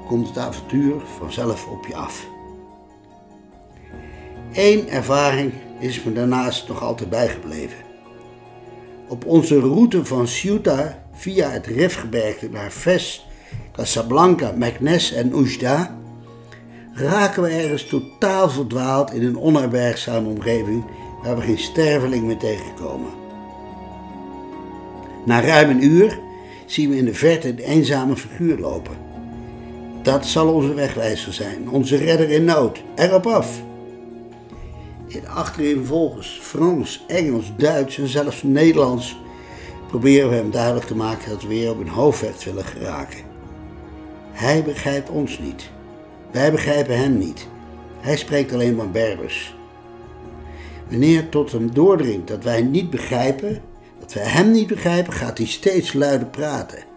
komt 0.07 0.27
het 0.27 0.37
avontuur 0.37 0.93
vanzelf 1.19 1.67
op 1.67 1.85
je 1.85 1.95
af. 1.95 2.25
Eén 4.53 4.89
ervaring 4.89 5.53
is 5.79 6.03
me 6.03 6.13
daarnaast 6.13 6.67
nog 6.67 6.81
altijd 6.81 7.09
bijgebleven. 7.09 7.77
Op 9.07 9.25
onze 9.25 9.59
route 9.59 10.05
van 10.05 10.27
Ceuta 10.27 11.03
via 11.11 11.49
het 11.49 11.65
Rifgebergte 11.65 12.49
naar 12.49 12.69
Fes, 12.69 13.27
Casablanca, 13.71 14.53
Meknes 14.55 15.11
en 15.11 15.33
Oujda 15.33 15.97
raken 16.93 17.43
we 17.43 17.49
ergens 17.49 17.85
totaal 17.85 18.49
verdwaald 18.49 19.13
in 19.13 19.23
een 19.23 19.35
onherbergzame 19.35 20.27
omgeving 20.27 20.83
waar 21.23 21.35
we 21.35 21.41
geen 21.41 21.57
sterveling 21.57 22.25
meer 22.25 22.37
tegenkomen. 22.37 23.09
Na 25.25 25.41
ruim 25.41 25.69
een 25.69 25.83
uur 25.83 26.19
zien 26.65 26.89
we 26.89 26.97
in 26.97 27.05
de 27.05 27.13
verte 27.13 27.49
een 27.49 27.57
eenzame 27.57 28.15
figuur 28.15 28.57
lopen. 28.57 29.02
Dat 30.03 30.25
zal 30.25 30.53
onze 30.53 30.73
wegwijzer 30.73 31.33
zijn, 31.33 31.69
onze 31.69 31.95
redder 31.95 32.29
in 32.29 32.43
nood. 32.43 32.83
Erop 32.95 33.25
af. 33.25 33.61
In 35.07 35.27
achtereenvolgens 35.27 36.39
Frans, 36.41 37.03
Engels, 37.07 37.51
Duits 37.57 37.97
en 37.97 38.07
zelfs 38.07 38.43
Nederlands 38.43 39.17
proberen 39.87 40.29
we 40.29 40.35
hem 40.35 40.51
duidelijk 40.51 40.85
te 40.85 40.95
maken 40.95 41.29
dat 41.29 41.41
we 41.41 41.47
weer 41.47 41.69
op 41.69 41.79
een 41.79 41.87
hoofdweg 41.87 42.43
willen 42.43 42.65
geraken. 42.65 43.19
Hij 44.31 44.63
begrijpt 44.63 45.09
ons 45.09 45.39
niet. 45.39 45.69
Wij 46.31 46.51
begrijpen 46.51 46.97
hem 46.97 47.17
niet. 47.17 47.47
Hij 47.99 48.17
spreekt 48.17 48.53
alleen 48.53 48.75
maar 48.75 48.89
Berbers. 48.89 49.55
Wanneer 50.89 51.29
tot 51.29 51.51
hem 51.51 51.73
doordringt 51.73 52.27
dat 52.27 52.43
wij 52.43 52.61
niet 52.61 52.89
begrijpen, 52.89 53.61
dat 53.99 54.13
wij 54.13 54.23
hem 54.23 54.51
niet 54.51 54.67
begrijpen, 54.67 55.13
gaat 55.13 55.37
hij 55.37 55.47
steeds 55.47 55.93
luider 55.93 56.27
praten. 56.27 56.92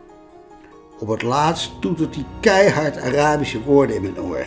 Op 0.99 1.09
het 1.09 1.23
laatst 1.23 1.71
toetert 1.81 2.15
hij 2.15 2.25
keihard 2.41 2.99
Arabische 2.99 3.63
woorden 3.63 3.97
in 3.97 4.03
mijn 4.03 4.21
oor. 4.21 4.47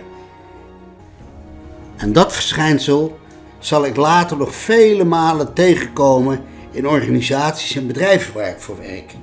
En 1.95 2.13
dat 2.13 2.33
verschijnsel 2.33 3.19
zal 3.59 3.85
ik 3.85 3.95
later 3.95 4.37
nog 4.37 4.55
vele 4.55 5.03
malen 5.03 5.53
tegenkomen 5.53 6.41
in 6.71 6.87
organisaties 6.87 7.75
en 7.75 7.87
bedrijven 7.87 8.33
waar 8.33 8.49
ik 8.49 8.59
voor 8.59 8.77
werk. 8.77 9.15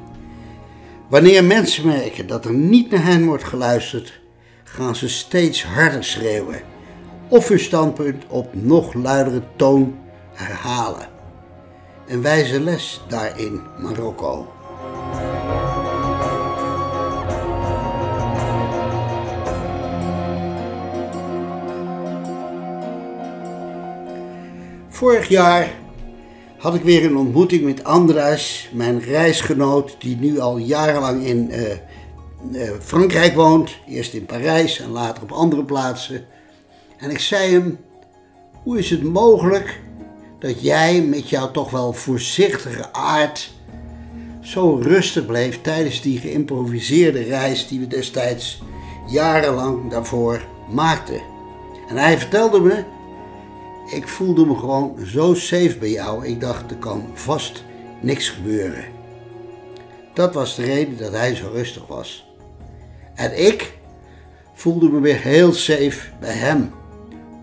Wanneer 1.08 1.44
mensen 1.44 1.86
merken 1.86 2.26
dat 2.26 2.44
er 2.44 2.52
niet 2.52 2.90
naar 2.90 3.04
hen 3.04 3.26
wordt 3.26 3.44
geluisterd, 3.44 4.20
gaan 4.64 4.96
ze 4.96 5.08
steeds 5.08 5.64
harder 5.64 6.04
schreeuwen 6.04 6.60
of 7.28 7.48
hun 7.48 7.60
standpunt 7.60 8.24
op 8.28 8.54
nog 8.54 8.94
luidere 8.94 9.42
toon 9.56 9.98
herhalen. 10.32 11.08
Een 12.06 12.22
wijze 12.22 12.60
les 12.60 13.00
daarin 13.08 13.60
Marokko. 13.78 14.55
Vorig 24.96 25.28
jaar 25.28 25.74
had 26.58 26.74
ik 26.74 26.82
weer 26.82 27.04
een 27.04 27.16
ontmoeting 27.16 27.64
met 27.64 27.84
Andras, 27.84 28.68
mijn 28.72 29.00
reisgenoot, 29.00 29.96
die 29.98 30.16
nu 30.16 30.38
al 30.38 30.58
jarenlang 30.58 31.24
in 31.24 31.50
uh, 31.50 31.60
uh, 32.52 32.70
Frankrijk 32.80 33.34
woont. 33.34 33.78
Eerst 33.88 34.12
in 34.12 34.26
Parijs 34.26 34.80
en 34.80 34.90
later 34.90 35.22
op 35.22 35.32
andere 35.32 35.64
plaatsen. 35.64 36.24
En 36.98 37.10
ik 37.10 37.18
zei 37.18 37.52
hem: 37.52 37.78
Hoe 38.62 38.78
is 38.78 38.90
het 38.90 39.02
mogelijk 39.02 39.80
dat 40.38 40.62
jij 40.62 41.02
met 41.02 41.28
jouw 41.28 41.50
toch 41.50 41.70
wel 41.70 41.92
voorzichtige 41.92 42.92
aard 42.92 43.52
zo 44.40 44.78
rustig 44.82 45.26
bleef 45.26 45.60
tijdens 45.60 46.02
die 46.02 46.18
geïmproviseerde 46.18 47.22
reis 47.22 47.68
die 47.68 47.80
we 47.80 47.86
destijds 47.86 48.62
jarenlang 49.06 49.90
daarvoor 49.90 50.44
maakten? 50.70 51.20
En 51.88 51.96
hij 51.96 52.18
vertelde 52.18 52.60
me 52.60 52.94
ik 53.86 54.08
voelde 54.08 54.46
me 54.46 54.56
gewoon 54.56 55.06
zo 55.06 55.34
safe 55.34 55.76
bij 55.78 55.90
jou. 55.90 56.26
Ik 56.26 56.40
dacht, 56.40 56.70
er 56.70 56.76
kan 56.76 57.04
vast 57.14 57.64
niks 58.00 58.28
gebeuren. 58.28 58.84
Dat 60.12 60.34
was 60.34 60.56
de 60.56 60.64
reden 60.64 60.96
dat 60.96 61.12
hij 61.12 61.34
zo 61.34 61.50
rustig 61.52 61.86
was. 61.86 62.26
En 63.14 63.46
ik 63.46 63.78
voelde 64.54 64.88
me 64.88 65.00
weer 65.00 65.20
heel 65.20 65.52
safe 65.52 65.98
bij 66.20 66.34
hem, 66.34 66.72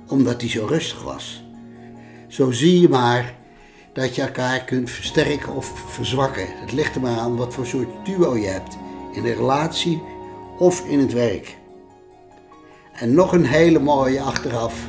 omdat 0.07 0.41
hij 0.41 0.49
zo 0.49 0.65
rustig 0.65 1.03
was. 1.03 1.43
Zo 2.27 2.51
zie 2.51 2.81
je 2.81 2.89
maar 2.89 3.33
dat 3.93 4.15
je 4.15 4.21
elkaar 4.21 4.63
kunt 4.63 4.89
versterken 4.89 5.55
of 5.55 5.71
verzwakken. 5.91 6.47
Het 6.59 6.71
ligt 6.71 6.95
er 6.95 7.01
maar 7.01 7.17
aan 7.17 7.35
wat 7.35 7.53
voor 7.53 7.65
soort 7.65 8.05
duo 8.05 8.37
je 8.37 8.47
hebt, 8.47 8.77
in 9.13 9.23
de 9.23 9.33
relatie 9.33 10.01
of 10.57 10.87
in 10.87 10.99
het 10.99 11.13
werk. 11.13 11.57
En 12.93 13.13
nog 13.13 13.33
een 13.33 13.45
hele 13.45 13.79
mooie 13.79 14.21
achteraf. 14.21 14.87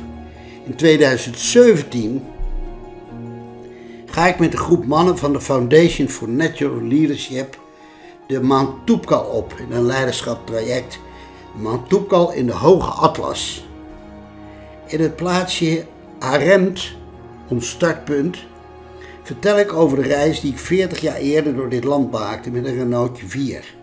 In 0.65 0.75
2017 0.75 2.23
ga 4.05 4.27
ik 4.27 4.39
met 4.39 4.53
een 4.53 4.59
groep 4.59 4.85
mannen 4.85 5.17
van 5.17 5.33
de 5.33 5.41
Foundation 5.41 6.09
for 6.09 6.29
Natural 6.29 6.81
Leadership 6.81 7.59
de 8.27 8.41
Mount 8.41 8.89
op 9.11 9.53
in 9.57 9.71
een 9.71 9.85
leiderschaptraject. 9.85 10.99
Mount 11.55 11.91
in 12.35 12.45
de 12.45 12.53
Hoge 12.53 12.89
Atlas. 12.89 13.65
In 14.85 14.99
het 14.99 15.15
plaatsje 15.15 15.85
Aremt, 16.19 16.91
ons 17.47 17.69
startpunt, 17.69 18.37
vertel 19.23 19.59
ik 19.59 19.73
over 19.73 19.97
de 19.97 20.07
reis 20.07 20.39
die 20.39 20.51
ik 20.51 20.59
40 20.59 20.99
jaar 20.99 21.17
eerder 21.17 21.55
door 21.55 21.69
dit 21.69 21.83
land 21.83 22.11
maakte 22.11 22.49
met 22.49 22.65
een 22.65 22.77
Renaultje 22.77 23.27
4. 23.27 23.75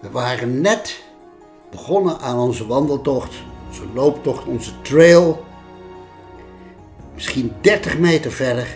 We 0.00 0.10
waren 0.10 0.60
net 0.60 1.02
begonnen 1.70 2.20
aan 2.20 2.38
onze 2.38 2.66
wandeltocht 2.66 3.34
onze 3.72 3.92
looptocht, 3.94 4.44
onze 4.46 4.80
trail. 4.82 5.44
Misschien 7.14 7.52
30 7.60 7.98
meter 7.98 8.32
verder. 8.32 8.66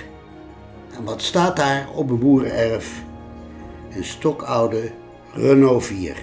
En 0.96 1.04
wat 1.04 1.22
staat 1.22 1.56
daar 1.56 1.88
op 1.94 2.10
een 2.10 2.18
boerenerf? 2.18 3.02
Een 3.90 4.04
stokoude 4.04 4.90
Renault 5.32 5.84
4. 5.84 6.16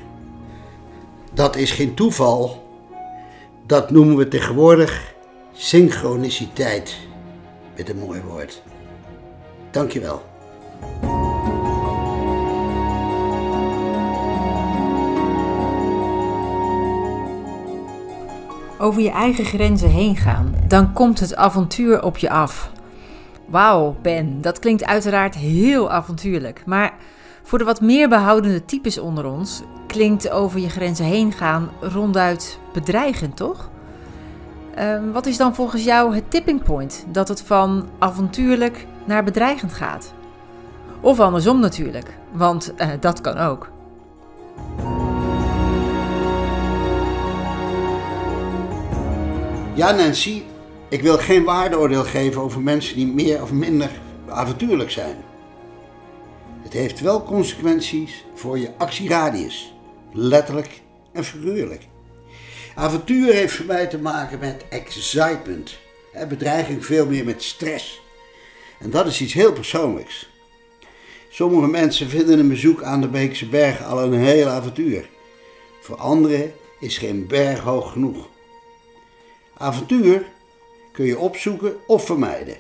Dat 1.34 1.56
is 1.56 1.72
geen 1.72 1.94
toeval. 1.94 2.68
Dat 3.65 3.92
noemen 3.92 4.18
we 4.18 4.27
tegenwoordig 4.27 5.13
synchroniciteit. 5.51 6.98
Met 7.77 7.89
een 7.89 8.00
mooi 8.00 8.22
woord. 8.22 8.62
Dankjewel. 9.72 10.22
Over 18.84 19.02
je 19.02 19.12
eigen 19.12 19.46
grenzen 19.46 19.90
heen 19.90 20.16
gaan, 20.16 20.56
dan 20.68 20.94
komt 20.94 21.20
het 21.20 21.36
avontuur 21.36 22.04
op 22.04 22.18
je 22.18 22.30
af. 22.30 22.72
Wauw, 23.46 23.96
Ben, 24.02 24.42
dat 24.42 24.60
klinkt 24.60 24.86
uiteraard 24.86 25.36
heel 25.36 25.92
avontuurlijk. 25.92 26.63
Maar 26.66 26.94
Voor 27.46 27.58
de 27.58 27.63
wat 27.63 27.82
meer 27.82 28.10
behoudende 28.10 28.66
types 28.66 29.00
onder 29.00 29.25
ons 29.25 29.63
klinkt 29.88 30.30
over 30.30 30.60
je 30.60 30.70
grenzen 30.70 31.06
heen 31.06 31.32
gaan 31.32 31.70
ronduit 31.82 32.60
bedreigend, 32.74 33.36
toch? 33.36 33.70
Ehm, 34.75 35.12
wat 35.12 35.25
is 35.25 35.38
dan 35.38 35.56
volgens 35.56 35.84
jou 35.84 36.16
het 36.16 36.32
tipping 36.32 36.63
point 36.63 37.06
dat 37.08 37.28
het 37.28 37.42
van 37.42 37.90
avontuurlijk 38.00 38.88
naar 39.06 39.24
bedreigend 39.24 39.74
gaat? 39.74 40.13
Of 41.02 41.20
andersom 41.20 41.60
natuurlijk, 41.60 42.18
want 42.32 42.74
uh, 42.78 42.88
dat 43.00 43.22
kan 43.22 43.38
ook. 43.38 43.72
Ja, 49.75 49.92
Nancy, 49.92 50.44
ik 50.89 51.01
wil 51.01 51.18
geen 51.18 51.44
waardeoordeel 51.44 52.03
geven 52.03 52.42
over 52.42 52.62
mensen 52.62 52.96
die 52.96 53.08
meer 53.08 53.42
of 53.42 53.51
minder 53.51 53.89
avontuurlijk 54.30 54.92
zijn. 54.92 55.15
Het 56.62 56.74
heeft 56.74 57.00
wel 57.00 57.24
consequenties 57.24 58.25
voor 58.36 58.60
je 58.60 58.72
actieradius, 58.77 59.74
letterlijk 60.12 60.82
en 61.12 61.24
figuurlijk. 61.24 61.88
Avontuur 62.75 63.34
heeft 63.34 63.53
voor 63.53 63.65
mij 63.65 63.88
te 63.88 63.98
maken 63.98 64.39
met 64.39 64.65
excitement, 64.70 65.77
bedreiging 66.30 66.86
veel 66.86 67.06
meer 67.06 67.25
met 67.25 67.44
stress. 67.44 68.01
En 68.80 68.89
dat 68.89 69.08
is 69.08 69.22
iets 69.22 69.34
heel 69.34 69.53
persoonlijks. 69.53 70.30
Sommige 71.30 71.68
mensen 71.68 72.10
vinden 72.10 72.39
een 72.39 72.50
bezoek 72.50 72.84
aan 72.84 73.01
de 73.01 73.08
Beekse 73.08 73.50
Bergen 73.50 73.86
al 73.86 74.03
een 74.03 74.13
heel 74.13 74.48
avontuur. 74.48 75.10
Voor 75.82 75.96
anderen 75.96 76.53
is 76.80 76.98
geen 76.98 77.27
berg 77.27 77.60
hoog 77.60 77.92
genoeg. 77.92 78.32
Avontuur 79.63 80.25
kun 80.91 81.05
je 81.05 81.20
opzoeken 81.20 81.75
of 81.88 82.05
vermijden. 82.05 82.55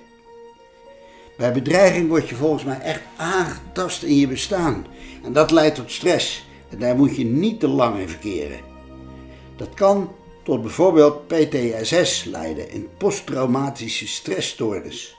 Bij 1.37 1.53
bedreiging 1.53 2.09
word 2.09 2.29
je 2.29 2.35
volgens 2.35 2.63
mij 2.63 2.79
echt 2.79 3.01
aangetast 3.17 4.03
in 4.03 4.15
je 4.15 4.27
bestaan. 4.27 4.85
En 5.23 5.33
dat 5.33 5.51
leidt 5.51 5.75
tot 5.75 5.91
stress. 5.91 6.45
En 6.69 6.79
daar 6.79 6.95
moet 6.95 7.15
je 7.15 7.25
niet 7.25 7.59
te 7.59 7.67
lang 7.67 7.99
in 7.99 8.09
verkeren. 8.09 8.59
Dat 9.55 9.73
kan 9.73 10.11
tot 10.43 10.61
bijvoorbeeld 10.61 11.27
PTSS 11.27 12.23
leiden, 12.23 12.73
een 12.73 12.89
posttraumatische 12.97 14.07
stressstoornis. 14.07 15.17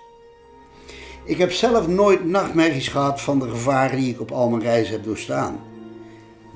Ik 1.24 1.38
heb 1.38 1.52
zelf 1.52 1.88
nooit 1.88 2.24
nachtmerries 2.24 2.88
gehad 2.88 3.20
van 3.20 3.38
de 3.38 3.48
gevaren 3.48 3.98
die 3.98 4.12
ik 4.12 4.20
op 4.20 4.30
al 4.30 4.48
mijn 4.48 4.62
reizen 4.62 4.92
heb 4.92 5.04
doorstaan. 5.04 5.60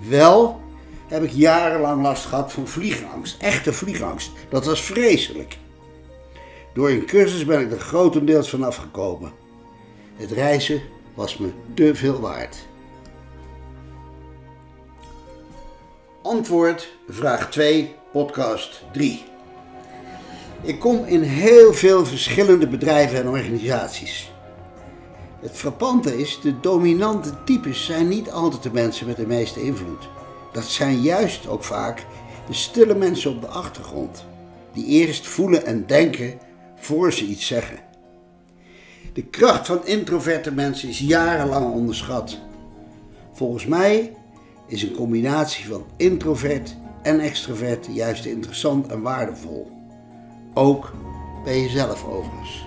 Wel 0.08 0.60
heb 1.08 1.22
ik 1.22 1.30
jarenlang 1.30 2.02
last 2.02 2.24
gehad 2.24 2.52
van 2.52 2.66
vliegangst, 2.66 3.42
echte 3.42 3.72
vliegangst. 3.72 4.30
Dat 4.48 4.64
was 4.64 4.82
vreselijk. 4.82 5.56
Door 6.74 6.90
een 6.90 7.06
cursus 7.06 7.44
ben 7.44 7.60
ik 7.60 7.72
er 7.72 7.80
grotendeels 7.80 8.50
van 8.50 8.62
afgekomen. 8.62 9.32
Het 10.16 10.30
reizen 10.30 10.82
was 11.14 11.36
me 11.36 11.50
te 11.74 11.94
veel 11.94 12.20
waard. 12.20 12.56
Antwoord 16.22 16.88
vraag 17.08 17.50
2, 17.50 17.94
podcast 18.12 18.82
3. 18.92 19.24
Ik 20.62 20.78
kom 20.78 21.04
in 21.04 21.22
heel 21.22 21.72
veel 21.72 22.06
verschillende 22.06 22.68
bedrijven 22.68 23.18
en 23.18 23.28
organisaties. 23.28 24.32
Het 25.40 25.56
frappante 25.56 26.18
is, 26.18 26.40
de 26.42 26.60
dominante 26.60 27.44
types 27.44 27.84
zijn 27.84 28.08
niet 28.08 28.30
altijd 28.30 28.62
de 28.62 28.72
mensen 28.72 29.06
met 29.06 29.16
de 29.16 29.26
meeste 29.26 29.62
invloed. 29.62 30.08
Dat 30.58 30.66
zijn 30.66 31.00
juist 31.00 31.46
ook 31.48 31.64
vaak 31.64 32.06
de 32.46 32.54
stille 32.54 32.94
mensen 32.94 33.30
op 33.30 33.40
de 33.40 33.46
achtergrond, 33.46 34.24
die 34.72 34.86
eerst 34.86 35.26
voelen 35.26 35.66
en 35.66 35.86
denken 35.86 36.38
voor 36.76 37.12
ze 37.12 37.24
iets 37.24 37.46
zeggen. 37.46 37.78
De 39.12 39.22
kracht 39.22 39.66
van 39.66 39.86
introverte 39.86 40.52
mensen 40.52 40.88
is 40.88 40.98
jarenlang 40.98 41.72
onderschat. 41.72 42.38
Volgens 43.32 43.66
mij 43.66 44.12
is 44.66 44.82
een 44.82 44.94
combinatie 44.94 45.66
van 45.66 45.84
introvert 45.96 46.76
en 47.02 47.20
extrovert 47.20 47.86
juist 47.90 48.24
interessant 48.24 48.86
en 48.86 49.02
waardevol. 49.02 49.70
Ook 50.54 50.92
bij 51.44 51.60
jezelf 51.60 52.04
overigens. 52.04 52.66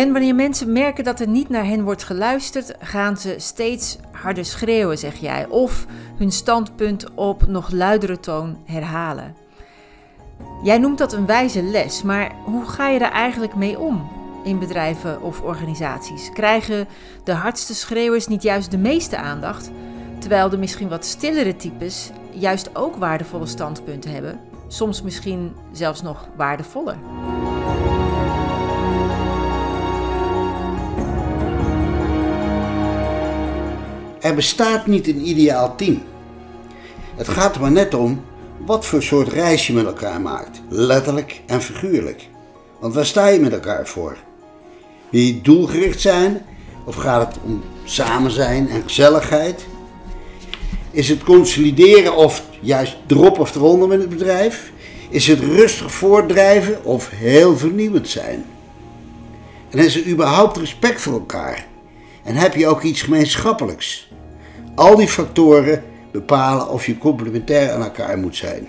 Ben, 0.00 0.12
wanneer 0.12 0.34
mensen 0.34 0.72
merken 0.72 1.04
dat 1.04 1.20
er 1.20 1.28
niet 1.28 1.48
naar 1.48 1.64
hen 1.64 1.82
wordt 1.82 2.04
geluisterd, 2.04 2.74
gaan 2.78 3.16
ze 3.16 3.34
steeds 3.38 3.98
harder 4.10 4.44
schreeuwen, 4.44 4.98
zeg 4.98 5.16
jij, 5.16 5.46
of 5.46 5.86
hun 6.16 6.32
standpunt 6.32 7.14
op 7.14 7.46
nog 7.46 7.70
luidere 7.70 8.20
toon 8.20 8.56
herhalen. 8.64 9.34
Jij 10.62 10.78
noemt 10.78 10.98
dat 10.98 11.12
een 11.12 11.26
wijze 11.26 11.62
les, 11.62 12.02
maar 12.02 12.32
hoe 12.44 12.64
ga 12.64 12.88
je 12.88 12.98
daar 12.98 13.12
eigenlijk 13.12 13.54
mee 13.54 13.78
om 13.78 14.10
in 14.44 14.58
bedrijven 14.58 15.22
of 15.22 15.40
organisaties? 15.40 16.30
Krijgen 16.32 16.88
de 17.24 17.32
hardste 17.32 17.74
schreeuwers 17.74 18.26
niet 18.26 18.42
juist 18.42 18.70
de 18.70 18.78
meeste 18.78 19.16
aandacht, 19.16 19.70
terwijl 20.18 20.48
de 20.48 20.58
misschien 20.58 20.88
wat 20.88 21.04
stillere 21.04 21.56
types 21.56 22.10
juist 22.30 22.76
ook 22.76 22.96
waardevolle 22.96 23.46
standpunten 23.46 24.12
hebben, 24.12 24.40
soms 24.68 25.02
misschien 25.02 25.52
zelfs 25.72 26.02
nog 26.02 26.28
waardevoller? 26.36 26.96
Er 34.20 34.34
bestaat 34.34 34.86
niet 34.86 35.06
een 35.06 35.28
ideaal 35.28 35.76
team. 35.76 36.02
Het 37.16 37.28
gaat 37.28 37.54
er 37.54 37.60
maar 37.60 37.72
net 37.72 37.94
om 37.94 38.24
wat 38.66 38.86
voor 38.86 39.02
soort 39.02 39.28
reis 39.28 39.66
je 39.66 39.72
met 39.72 39.86
elkaar 39.86 40.20
maakt, 40.20 40.62
letterlijk 40.68 41.40
en 41.46 41.62
figuurlijk. 41.62 42.28
Want 42.80 42.94
waar 42.94 43.06
sta 43.06 43.26
je 43.26 43.40
met 43.40 43.52
elkaar 43.52 43.86
voor? 43.86 44.16
Wil 45.10 45.20
je 45.20 45.40
doelgericht 45.40 46.00
zijn 46.00 46.42
of 46.84 46.94
gaat 46.94 47.26
het 47.26 47.42
om 47.44 47.62
samen 47.84 48.30
zijn 48.30 48.68
en 48.68 48.82
gezelligheid? 48.82 49.66
Is 50.90 51.08
het 51.08 51.22
consolideren 51.22 52.16
of 52.16 52.42
juist 52.60 52.96
drop 53.06 53.38
of 53.38 53.54
eronder 53.54 53.88
met 53.88 54.00
het 54.00 54.08
bedrijf? 54.08 54.72
Is 55.08 55.26
het 55.26 55.40
rustig 55.40 55.92
voortdrijven 55.92 56.84
of 56.84 57.10
heel 57.10 57.56
vernieuwend 57.56 58.08
zijn? 58.08 58.44
En 59.70 59.78
is 59.78 59.96
er 59.96 60.06
überhaupt 60.06 60.56
respect 60.56 61.00
voor 61.00 61.12
elkaar? 61.12 61.68
En 62.24 62.34
heb 62.34 62.54
je 62.54 62.66
ook 62.66 62.82
iets 62.82 63.02
gemeenschappelijks? 63.02 64.10
Al 64.74 64.96
die 64.96 65.08
factoren 65.08 65.82
bepalen 66.12 66.68
of 66.68 66.86
je 66.86 66.98
complementair 66.98 67.70
aan 67.72 67.82
elkaar 67.82 68.18
moet 68.18 68.36
zijn. 68.36 68.68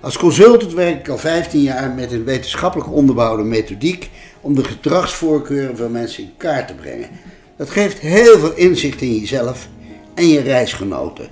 Als 0.00 0.18
consultant 0.18 0.72
werk 0.72 0.98
ik 0.98 1.08
al 1.08 1.18
15 1.18 1.60
jaar 1.60 1.90
met 1.90 2.12
een 2.12 2.24
wetenschappelijk 2.24 2.92
onderbouwde 2.92 3.42
methodiek 3.42 4.10
om 4.40 4.54
de 4.54 4.64
gedragsvoorkeuren 4.64 5.76
van 5.76 5.92
mensen 5.92 6.22
in 6.22 6.32
kaart 6.36 6.68
te 6.68 6.74
brengen. 6.74 7.08
Dat 7.56 7.70
geeft 7.70 7.98
heel 7.98 8.38
veel 8.38 8.54
inzicht 8.54 9.00
in 9.00 9.14
jezelf 9.14 9.68
en 10.14 10.28
je 10.28 10.40
reisgenoten. 10.40 11.28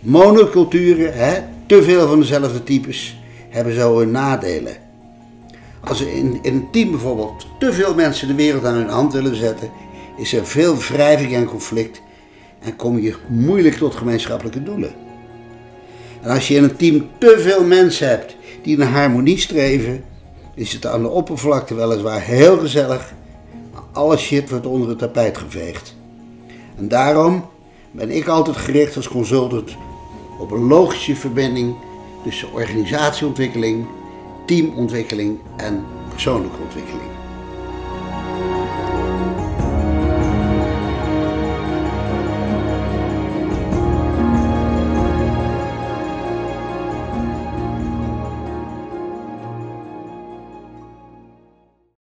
Monoculturen, 0.00 1.14
hè, 1.14 1.42
te 1.66 1.82
veel 1.82 2.08
van 2.08 2.20
dezelfde 2.20 2.62
types, 2.62 3.18
hebben 3.48 3.74
zo 3.74 3.98
hun 3.98 4.10
nadelen. 4.10 4.76
Als 5.88 6.00
er 6.00 6.12
in, 6.12 6.38
een 6.42 6.68
team 6.70 6.90
bijvoorbeeld 6.90 7.46
te 7.58 7.72
veel 7.72 7.94
mensen 7.94 8.28
de 8.28 8.34
wereld 8.34 8.64
aan 8.64 8.74
hun 8.74 8.88
hand 8.88 9.12
willen 9.12 9.36
zetten, 9.36 9.70
is 10.16 10.32
er 10.32 10.46
veel 10.46 10.76
wrijving 10.76 11.34
en 11.34 11.44
conflict 11.44 12.02
en 12.58 12.76
kom 12.76 12.98
je 12.98 13.14
moeilijk 13.28 13.74
tot 13.74 13.94
gemeenschappelijke 13.94 14.62
doelen. 14.62 14.94
En 16.22 16.30
als 16.30 16.48
je 16.48 16.54
in 16.54 16.62
een 16.62 16.76
team 16.76 17.08
te 17.18 17.36
veel 17.38 17.64
mensen 17.64 18.08
hebt 18.08 18.36
die 18.62 18.76
naar 18.76 18.88
harmonie 18.88 19.38
streven, 19.38 20.04
is 20.54 20.72
het 20.72 20.86
aan 20.86 21.02
de 21.02 21.08
oppervlakte 21.08 21.74
weliswaar 21.74 22.20
heel 22.20 22.58
gezellig, 22.58 23.14
maar 23.72 23.82
alle 23.92 24.16
shit 24.16 24.50
wordt 24.50 24.66
onder 24.66 24.88
het 24.88 24.98
tapijt 24.98 25.38
geveegd. 25.38 25.96
En 26.76 26.88
daarom 26.88 27.44
ben 27.90 28.10
ik 28.10 28.28
altijd 28.28 28.56
gericht 28.56 28.96
als 28.96 29.08
consultant 29.08 29.76
op 30.38 30.50
een 30.50 30.66
logische 30.66 31.16
verbinding 31.16 31.74
tussen 32.24 32.52
organisatieontwikkeling, 32.52 33.86
teamontwikkeling 34.46 35.38
en 35.56 35.84
persoonlijke 36.08 36.62
ontwikkeling. 36.62 37.15